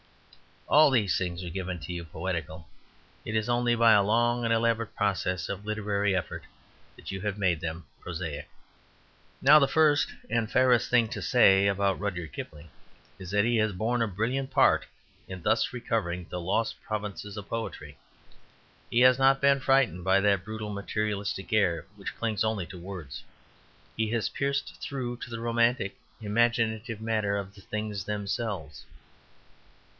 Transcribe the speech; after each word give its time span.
All 0.67 0.89
these 0.89 1.15
things 1.17 1.43
were 1.43 1.49
given 1.51 1.79
to 1.81 1.93
you 1.93 2.05
poetical. 2.05 2.67
It 3.25 3.35
is 3.35 3.49
only 3.49 3.75
by 3.75 3.91
a 3.91 4.01
long 4.01 4.43
and 4.45 4.53
elaborate 4.53 4.95
process 4.95 5.47
of 5.47 5.65
literary 5.65 6.15
effort 6.15 6.43
that 6.95 7.11
you 7.11 7.21
have 7.21 7.37
made 7.37 7.59
them 7.59 7.85
prosaic. 7.99 8.47
Now, 9.43 9.59
the 9.59 9.67
first 9.67 10.07
and 10.29 10.49
fairest 10.49 10.89
thing 10.89 11.07
to 11.09 11.21
say 11.21 11.67
about 11.67 11.99
Rudyard 11.99 12.31
Kipling 12.33 12.69
is 13.19 13.29
that 13.29 13.43
he 13.45 13.57
has 13.57 13.73
borne 13.73 14.01
a 14.01 14.07
brilliant 14.07 14.49
part 14.49 14.85
in 15.27 15.43
thus 15.43 15.71
recovering 15.73 16.25
the 16.29 16.39
lost 16.39 16.81
provinces 16.81 17.37
of 17.37 17.49
poetry. 17.49 17.97
He 18.89 19.01
has 19.01 19.19
not 19.19 19.41
been 19.41 19.59
frightened 19.59 20.03
by 20.05 20.19
that 20.21 20.45
brutal 20.45 20.71
materialistic 20.71 21.51
air 21.53 21.85
which 21.97 22.15
clings 22.17 22.43
only 22.45 22.65
to 22.67 22.79
words; 22.79 23.23
he 23.97 24.09
has 24.11 24.29
pierced 24.29 24.81
through 24.81 25.17
to 25.17 25.29
the 25.29 25.41
romantic, 25.41 25.97
imaginative 26.21 27.01
matter 27.01 27.37
of 27.37 27.53
the 27.53 27.61
things 27.61 28.05
themselves. 28.05 28.85